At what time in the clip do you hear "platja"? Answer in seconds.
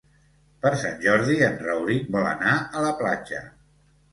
3.03-3.45